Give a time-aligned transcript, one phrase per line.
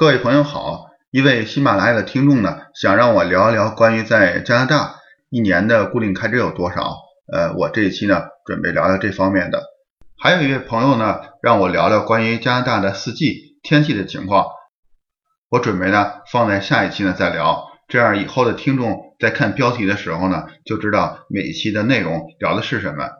[0.00, 4.94] 各位朋友好，一位喜马拉雅的听众呢，想让我聊一聊关于在加拿大
[5.28, 6.96] 一年的固定开支有多少。
[7.30, 9.62] 呃，我这一期呢，准备聊聊这方面的。
[10.16, 14.46] 还有一位朋友呢，让我聊聊关于加拿大的四季天气的情况。
[15.50, 23.10] 我准备呢，放在下一期呢再聊，这样以后的听众在看标题的时候呢，就知道每一期的内容聊的是什么。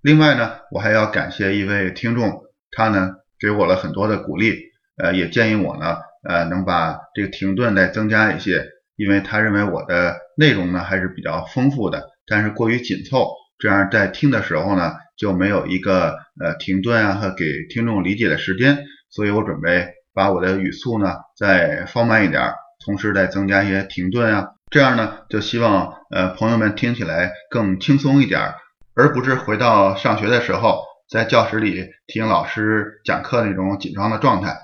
[0.00, 4.56] 另外呢，我还要感谢一位听众，他呢给我了很多的鼓励，
[4.96, 5.98] 呃，也建议我呢。
[6.22, 8.64] 呃，能把这个停顿再增加一些，
[8.96, 22.52] 因为他认为我的内容呢还是比较丰富的，但是过于紧凑，这样在听的时候呢就没有一个呃停顿啊和给听众理解的时间，所以我准备把我的语速呢再放慢一点，
[22.84, 28.52] 同时再增加一些停顿啊，这样呢就希望呃朋友们听起来更轻松一点，
[28.94, 34.56] 而不是回到上学的时候在教室里听老师讲课那种紧张的状态。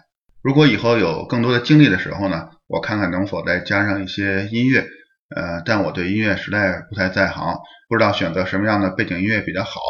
[0.47, 4.87] 如果以后有更多的精力的时候呢，我看看能否再加上一些音乐，
[5.35, 9.81] 呃，但我对音乐实在不太在行，不知道选择什么样的背景音乐比较好，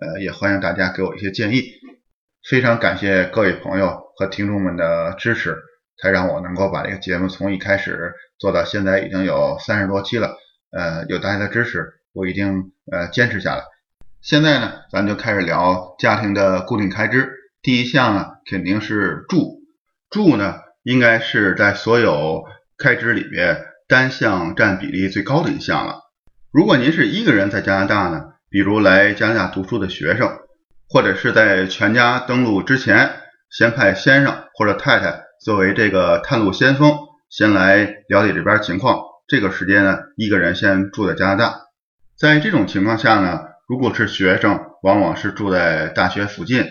[0.00, 1.62] 呃，也欢迎大家给我一些建议。
[2.50, 5.56] 非常感谢各位朋友和听众们的支持，
[6.02, 10.34] 才让我能够把这个节目从一开始做到现在已经有三十多期了，
[10.72, 13.62] 呃，有大家的支持，我一定呃坚持下来。
[14.20, 17.30] 现在呢，咱就开始聊家庭的固定开支，
[17.62, 19.61] 第一项呢肯定是住。
[20.12, 22.44] 住呢，应该是在所有
[22.76, 26.00] 开支里边单项占比例最高的一项了。
[26.52, 30.30] 如果您是一个人在加拿大呢，比如来加拿大读书的学生，
[30.86, 33.10] 或者是在全家登陆之前，
[33.50, 36.94] 先派先生或者太太作为这个探路先锋，
[37.30, 39.00] 先来了解这边情况。
[39.26, 41.54] 这个时间呢，一个人先住在加拿大。
[42.18, 46.66] 在这种情况下呢，如果是学生，往往是住在大学附近，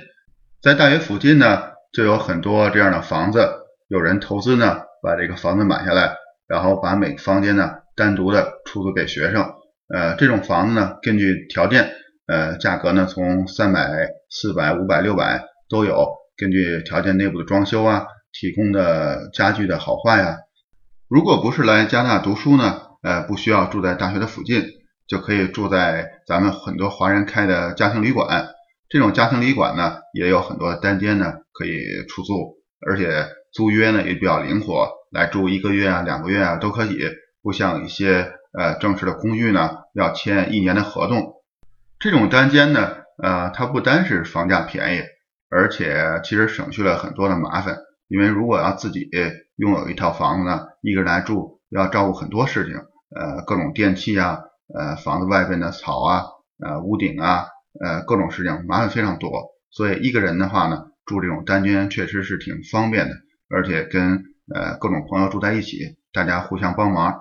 [0.62, 1.71] 在大学附近呢。
[1.92, 3.50] 就有很多这样的房子，
[3.88, 6.16] 有人投资呢，把这个房子买下来，
[6.48, 9.54] 然后把每个房间呢单独的出租给学生。
[9.94, 11.92] 呃，这种房子呢，根据条件，
[12.28, 13.90] 呃，价格呢从三百、
[14.30, 16.08] 四百、五百、六百都有，
[16.38, 20.38] 根据条件内部的装修啊，提供的家具的好坏呀。
[21.10, 24.64] 如果不是来加拿大读书呢，呃，不需要住在大学的附近，
[25.08, 28.48] 就可以住在咱们很多华人开的家庭旅馆。
[28.88, 37.00] 这种家庭旅馆呢，也有很多单间呢可以出租，而且租约呢也比较灵活，来住一个月啊、两个月啊都可以，
[37.42, 41.34] 不像一些呃正式的公寓呢要签一年的合同。
[42.00, 45.02] 这种单间呢，呃，它不单是房价便宜，
[45.50, 49.10] 而且其实省去了很多的麻烦，因为如果要自己
[49.58, 52.76] 拥有一套房子呢，一个人来住要照顾很多事情，
[53.16, 54.40] 呃，各种电器啊，
[54.74, 56.26] 呃，房子外边的草啊，
[56.64, 57.48] 呃，屋顶啊。
[57.80, 59.32] 呃，各种事情麻烦非常多，
[59.70, 63.16] 所以一个人的话呢，住这种单间确实是挺方便的，
[63.50, 64.24] 而且跟
[64.54, 67.20] 呃各种朋友住在一起，大家互相帮忙，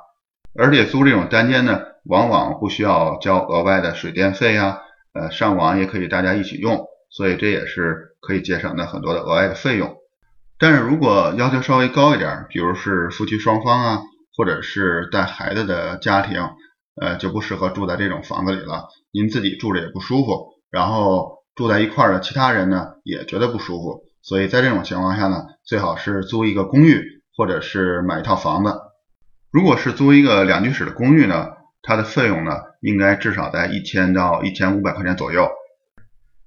[0.59, 4.79] 而且租这种单间呢，往往不需要交额外的水电费啊，
[5.13, 9.97] 呃，上网也可以大家一起用，所以这也是可以节省的很多的额外的费用。
[10.59, 14.01] 但是如果要求稍微高一点，比如是夫妻双方啊，
[14.37, 16.49] 或者是带孩子的家庭。
[17.01, 18.89] 呃，就不适合住在这种房子里了。
[19.11, 24.05] 您自己住着也不舒服，然后住在一块儿的其他人呢也觉得不舒服。
[24.23, 28.81] 所以在这种情况下呢，最好是租一个公寓，或者是买一套房子。
[29.51, 31.49] 如果是租一个两居室的公寓呢，
[31.83, 35.51] 它的费用呢应该至少在一千到一千五百块钱左右。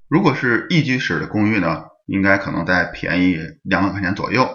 [0.07, 4.49] 如果是一居室的公寓呢，应该可能再便宜两百块钱左右。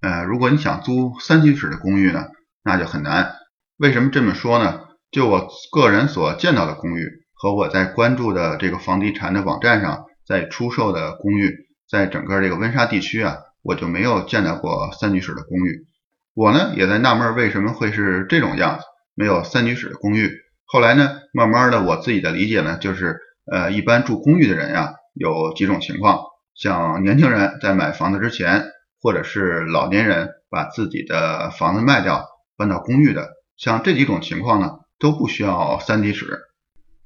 [0.00, 2.26] 呃，如果你想租三居室的公寓呢，
[2.64, 3.36] 那就很难。
[3.76, 4.80] 为什么这么说呢？
[5.12, 15.86] 就我个人所见到的公寓和我在关注的这个房地产的网站上在出售的公寓，在整个这个温莎地区啊，我就没有见到过三居室的公寓。
[16.34, 18.84] 我呢也在纳闷为什么会是这种样子，
[19.14, 20.30] 没有三居室的公寓。
[20.66, 23.18] 后来呢，慢慢的我自己的理解呢，就是
[23.50, 26.20] 呃，一般住公寓的人呀，有几种情况，
[26.54, 28.66] 像年轻人在买房子之前，
[29.00, 32.26] 或者是老年人把自己的房子卖掉
[32.58, 34.72] 搬到公寓的，像这几种情况呢。
[35.00, 36.38] 都不需要三居室。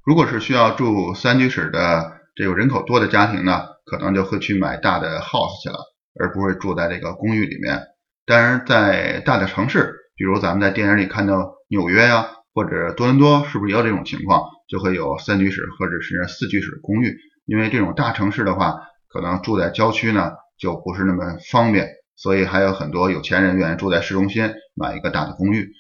[0.05, 5.79] 如果是需要住三居室的这个人口多的家庭呢，可能就会去买大的 house 去了，
[6.21, 7.81] 而不会住在这个公寓里面。
[8.27, 14.43] 当然，在大的城市，比如咱们在电影里看到纽约呀，或者多伦多，是不是也有这种情况？
[14.69, 17.17] 就会有三居室或者是四居室公寓。
[17.47, 25.71] 因为这种大城市的话，可能住在郊区呢就不是那么方便，所以还有很多有钱人愿意住在市中心买一个大的公寓。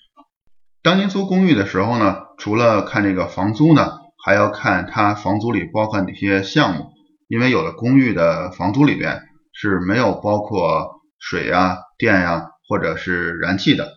[0.82, 6.92] 当您租公寓的时候呢，除了看这个房租呢，还要看它房租里包含哪些项目。
[7.26, 9.22] 因为有的公寓的房租里边
[9.52, 13.94] 是没有包括水呀、电呀或者是燃气的。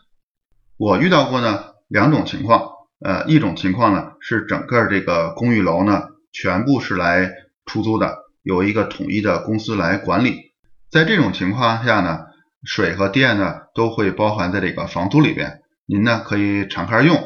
[0.78, 2.72] 我遇到过呢两种情况，
[3.04, 7.32] 呃，一种情况呢是整个这个公寓楼呢全部是来
[7.66, 10.54] 出租的，有一个统一的公司来管理。
[10.90, 12.22] 在这种情况下呢，
[12.64, 17.18] 水和电呢都会包含在这个房租里边，您呢可以敞开用，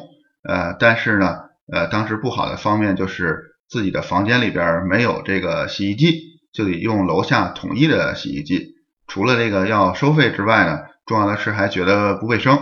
[0.43, 8.75] 呃，但是呢，呃，当时不好的方面就是自己的房间里边没有这个洗衣机，就得用楼下统一的洗衣机。
[9.07, 12.59] 除了这个要收费之外呢，重要的是还觉得不卫生。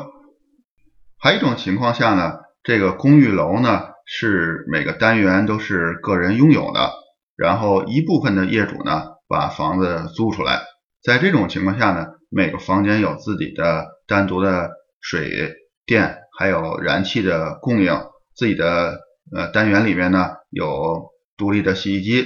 [1.18, 2.34] 还有一种情况下呢，
[2.64, 6.92] 这个公寓楼呢是每个单元都是个人拥有的，
[7.36, 10.62] 然后一部分的业主呢把房子租出来，
[11.04, 14.70] 在这种情况下呢，每个房间有自己的单独的
[15.02, 17.94] 水电还有燃气的供应，
[18.36, 19.00] 自己的
[19.36, 22.26] 呃单元里面呢有独立的洗衣机，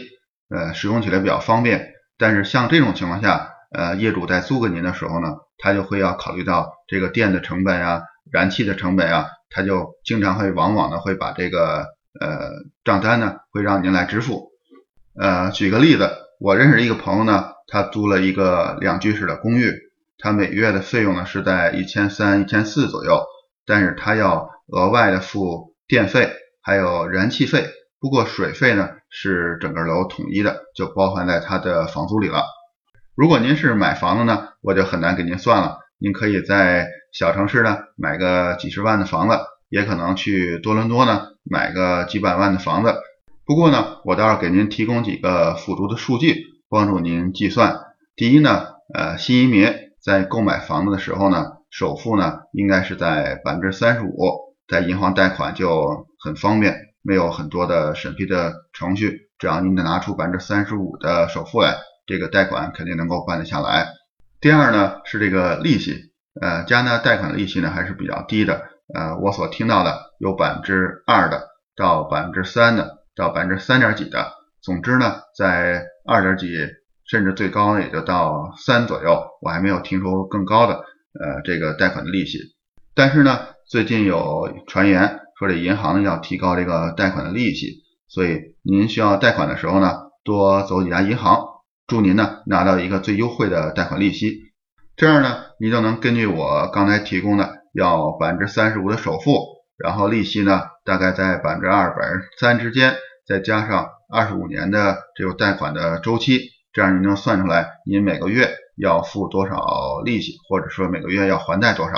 [0.49, 1.93] 呃使用起来比较方便。
[2.17, 8.03] 但是像这种情况下，呃业主在租给您的时候呢，他就会要考虑到这个电的成本呀。
[8.31, 11.87] 燃气的成本啊，他就经常会往往呢会把这个
[12.19, 12.49] 呃
[12.83, 14.49] 账单呢会让您来支付。
[15.13, 16.09] 呃，举个例子，
[16.39, 19.73] 我认识一个朋友呢，他租了一个两居室的公寓，
[20.17, 23.23] 他每月的费用呢是在一千三、一千四左右，
[23.67, 26.31] 但是他要额外的付电费
[26.61, 27.65] 还有燃气费，
[27.99, 32.43] 不过水费呢是整个楼统一的，就包含在他的房租里了。
[33.15, 36.87] 如果您是买房子呢，我就很难给您算了，您可以在。
[37.13, 39.37] 小城市呢，买个几十万的房子，
[39.69, 42.95] 也可能去多伦多呢买个几百万的房子。
[43.45, 46.37] 不过呢，我倒是给您提供几个辅助的数据，
[46.71, 47.81] 帮助您计算。
[48.15, 48.65] 第一呢，
[48.95, 49.71] 呃，新移民
[50.03, 63.87] 在购买房子的时候呢，首付呢应该是在百分之三十五，在银行贷款就很方便，没有很多的审批的程序，只要您能拿出百分之三十五的首付来，这个贷款肯定能够办得下来。
[64.39, 66.11] 第二呢，是这个利息。
[66.41, 76.47] 呃，加拿大贷款的利息呢还是比较低的，呃，我所听到的有百分之二的，到百分之三的，到百分之三点几的，总之呢，在二点几，
[77.05, 82.39] 甚至最高呢也就到三左右，我还没有听说更高的，呃，这个贷款的利息。
[82.95, 91.45] 但是呢，最近有传言说这银行要提高这个贷款的利息，所以您需要贷款的时候呢，多走几家银行，
[91.87, 94.41] 祝您呢拿到一个最优惠的贷款利息。
[94.95, 99.37] 这样呢，你就能根据我刚才提供的，要百分之三十五的首付，
[99.77, 102.95] 然后利息呢大概在百分之二、百分之三之间，
[103.25, 111.95] 再加上二十五年的这个贷款的周期，这样你能算出来您每个月要付多少利息，或者说每个月要还贷多少。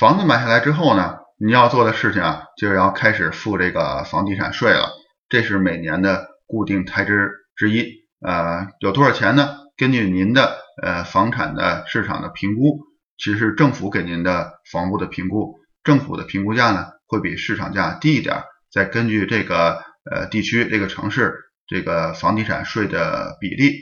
[0.00, 4.88] 房子买下来之后呢，你要做的事情啊，就是要开始付这个房地产税了，
[5.28, 7.86] 这是每年的固定开支之一。
[8.26, 9.50] 呃，有多少钱呢？
[9.76, 12.78] 根据您的呃房产的市场的评估，
[13.18, 21.34] 其实是政府给您的房屋的评估，政府的评估价呢会比市场价低一点，再根据这个呃地区这个城市
[21.66, 23.74] 这个房地产税的比例，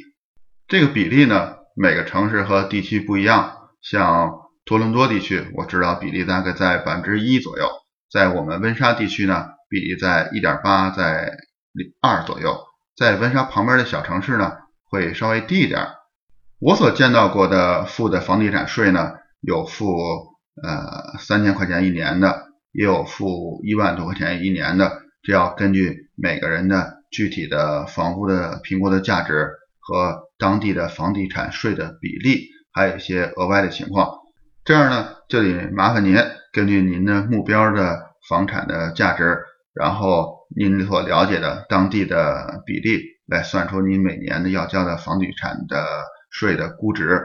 [0.66, 4.32] 这个比例呢每个城市和地区不一样，像
[4.68, 7.66] 多伦多地区我知道比例大概在百分之一左右，
[8.12, 11.36] 在我们温莎地区呢比例在一点八在
[12.00, 12.56] 二左右，
[12.96, 14.52] 在温莎旁边的小城市呢。
[14.90, 15.86] 会稍微低一点。
[16.60, 19.12] 我所见到过的付的房地产税呢，
[19.42, 19.86] 有付
[20.62, 25.02] 呃三千块钱一年的，也有付一万多块钱一年的。
[25.22, 34.08] 这要根据每个人的具体的房屋的评估的价值和当地的房地产税的比例，还有一些额外的情况。
[34.68, 36.14] 这样呢，就得麻烦您
[36.52, 39.38] 根据您的目标的房产的价值，
[39.72, 43.00] 然后您所了解的当地的比例。
[43.26, 45.86] 来算出您每年的要交的房地产的
[46.30, 47.22] 税的估值。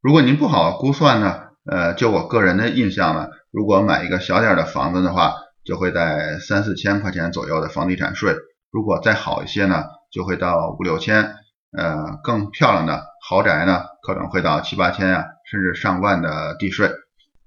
[0.00, 5.34] 如果您不好估算呢，呃，就我个人的印象呢，如果买一个小点的房子的话，
[5.64, 8.34] 就会在三四千块钱左右的房地产税；
[8.70, 9.82] 如果再好一些呢，
[10.12, 11.34] 就会到五六千。
[11.76, 15.24] 呃，更漂亮的豪宅呢，可能会到七八千啊，
[15.54, 16.90] 甚至上万的地税。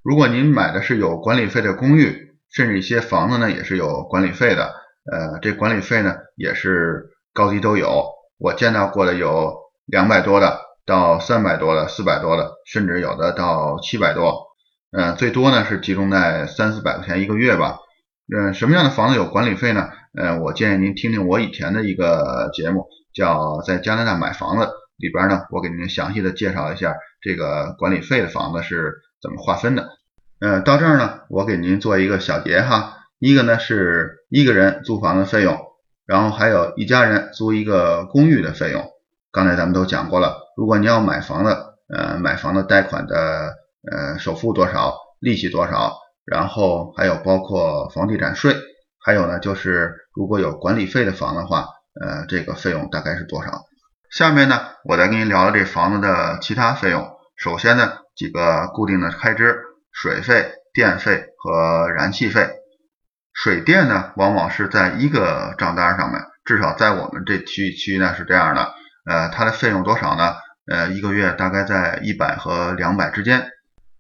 [0.02, 4.72] 如果您买的是有管理费的公寓，甚至一些房子呢也是有管理费的，
[5.12, 7.12] 呃，这管理费呢也是。
[7.34, 8.04] 高低都有，
[8.40, 9.54] 我见到过的有
[9.86, 14.48] 两百多的，到三百多的，四百多的，甚至有的到七百多。
[14.92, 17.78] 呃，最多呢是集中在三四百块钱一个月吧。
[18.36, 19.88] 嗯，什么样的房子有管理费呢？
[20.20, 29.90] 嗯，我建议您听听我以前的一个节目，叫在加拿大买房子里边呢，我给您详细的介绍一下这个管理费的房子是怎么划分的。
[30.40, 32.94] 呃，到这儿呢，我给您做一个小结哈。
[33.20, 35.58] 一个呢是一个人租房的费用。
[36.06, 38.82] 然后还有一家人租一个公寓的费用，
[39.30, 40.38] 刚才咱们都讲过了。
[40.56, 41.58] 如果你要买房子，
[41.94, 43.54] 呃，买房的贷款的
[43.92, 48.56] 呃，首付多少，利息多少，然后还有包括房地产税，
[49.04, 51.68] 还有呢就是如果有管理费的房的话，
[52.00, 53.66] 呃，这个费用大概是多少？
[54.18, 57.08] 下面呢，我再跟您聊聊这房子的其他费用。
[57.36, 59.60] 首先呢，几个固定的开支：
[59.92, 62.50] 水费、电费和燃气费。
[63.32, 68.74] 水电呢，往往是在一个账单上面，至少在我们这区区域呢是这样的。
[69.06, 70.34] 呃，它的费用多少呢？
[70.66, 73.52] 呃，一个月大概在一百和两百之间。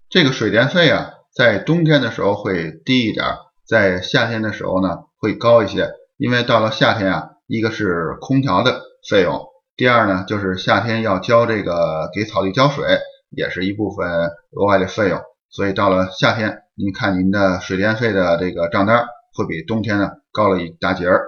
[0.09, 3.23] 这个水电费啊，在冬天的时候会低一点，
[3.67, 9.46] 在夏天的时候呢会高一些，因为到了夏天啊，一个是空调的费用。
[9.77, 12.97] 第二呢，就是夏天要交这个给草地浇水，
[13.29, 14.09] 也是一部分
[14.51, 19.05] 额外的费用，所以到了夏天，您看您的水电费的这个账单
[19.35, 21.27] 会比冬天呢高了一大截儿。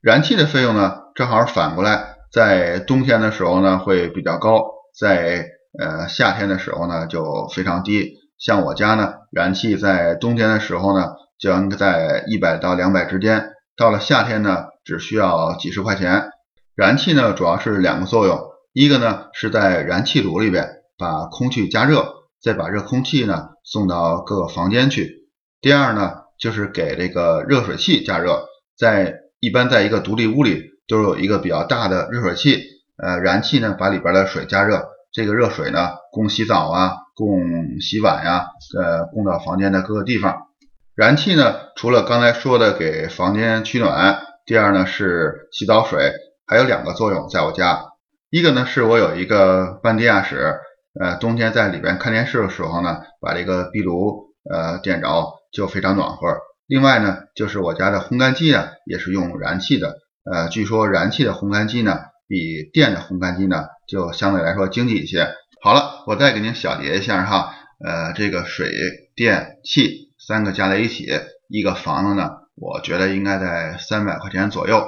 [0.00, 4.64] 燃气的费用呢，正好反过来，在冬天的时候呢会比较高，
[4.96, 5.46] 在
[5.76, 8.12] 呃夏天的时候呢就非常低。
[8.38, 16.30] 像我家呢，燃气在冬天的时候呢就应该在一百到两百之间，到了夏天呢只需要几十块钱。
[16.74, 18.40] 燃气呢，主要是两个作用，
[18.72, 25.28] 一个呢是在燃气炉里边把空气加热，再把热空气呢送到各个房间去。
[25.60, 32.62] 第二呢就是给这个热水器加热，在一般在一个独立屋里都有一个比较大的热水器，
[32.96, 38.46] 呃，燃气呢把里边的水加热，这个热水呢供洗澡啊，供洗碗呀，
[38.78, 40.46] 呃，供到房间的各个地方。
[40.94, 46.14] 燃气呢除了刚才说的给房间取暖，第二呢是洗澡水。
[46.46, 47.84] 还有两个作用，在我家，
[48.30, 50.54] 一个呢是我有一个半地下室，
[51.00, 56.36] 呃，冬天在里边看电视的时候呢，把这个壁炉呃点着就非常暖和。
[56.66, 59.98] 另外呢，就是我家的烘干机呢也是用燃气的，
[60.30, 65.28] 呃，据说燃气的烘干机呢比电的烘干机呢就相对来说经济一些。
[65.62, 68.72] 好了，我再给您小结一下哈，呃，这个水
[69.14, 71.06] 电气三个加在一起，
[71.48, 74.82] 一个房子呢，我觉得应该在三百块钱左右。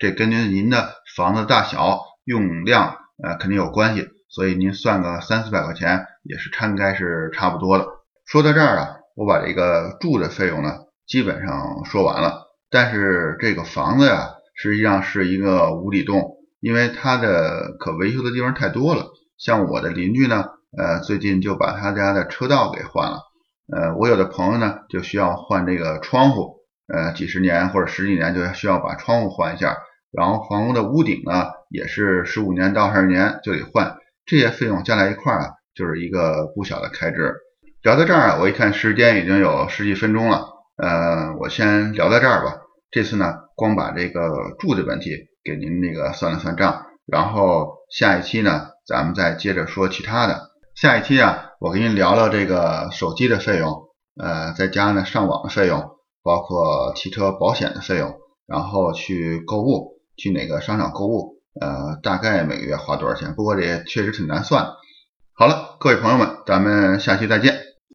[0.00, 7.86] 这根据您的房子大小、用量，呃，肯定有关系，所以您算个三四百块钱也是差，应该是差不多的。
[8.24, 10.70] 说到这儿啊，我把这个住的费用呢，
[11.06, 12.46] 基本上说完了。
[12.70, 19.08] 但是这个房子呀，实际上是一个无底洞，因为它的可维修的地方太多了。
[19.36, 20.46] 像我的邻居呢，
[20.78, 23.18] 呃，最近就把他家的车道给换了，
[23.70, 29.76] 呃，我有的朋友呢，就需要换这个窗户，呃，几十年或者十几年就需要把窗户换一下。
[30.12, 37.34] 然后房屋的屋顶呢，也是十五年到二十年就得换，这些费用加在一块儿啊，就是一个不小的开支。
[37.82, 42.58] 聊到这儿啊，我一看时间已经有十几分钟了，呃，我先聊到这儿吧。
[42.90, 45.12] 这次呢，光把这个住的问题
[45.44, 50.50] 给您那个算了算账，然后下一期呢，咱们再接着说其他的。
[50.74, 53.88] 下一期啊，我跟您聊聊这个手机的费用，
[54.20, 55.90] 呃，再加呢上网的费用，
[56.22, 59.89] 包括汽车保险的费用，然后去购物。
[60.20, 61.40] 去哪个商场购物？
[61.58, 63.34] 呃，大概每个月花多少钱？
[63.34, 64.66] 不过这也确实挺难算。
[65.32, 67.59] 好了，各位朋友们，咱们下期再见。